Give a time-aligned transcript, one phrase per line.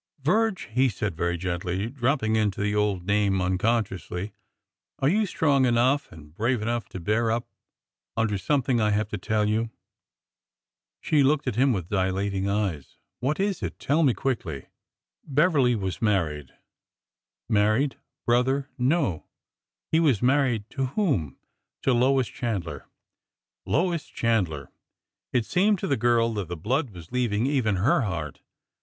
[0.23, 4.33] Virge," he said very gently, dropping into the old name unconsciously,
[4.97, 7.47] are you strong enough and brave enough to bear up
[8.17, 9.69] under something I have to tell you?"
[11.01, 12.97] She looked at him with dilating eyes.
[13.19, 13.77] What is it?
[13.77, 14.69] Tell me quickly!"''
[15.23, 16.51] Beverly was married."
[17.47, 17.93] '^Married!
[18.25, 18.69] Brother?
[18.79, 19.25] No!"
[19.91, 21.37] He was married."'' To whom?"
[21.83, 22.87] To Lois Chandler."
[23.67, 24.71] Lois Chandler!
[25.31, 28.41] It seemed to the girl that the blood was leaving even her heart.